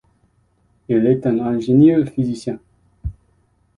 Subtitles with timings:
[0.89, 2.59] Il est un ingénieur-physicien.